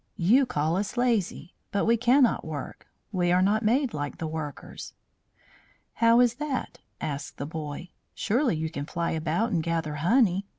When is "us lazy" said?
0.77-1.53